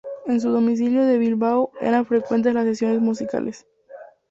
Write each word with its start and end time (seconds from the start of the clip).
En 0.25 0.41
su 0.41 0.49
domicilio 0.49 1.05
de 1.05 1.19
Bilbao 1.19 1.71
eran 1.79 2.07
frecuentes 2.07 2.55
las 2.55 2.65
sesiones 2.65 3.01
musicales. 3.01 3.67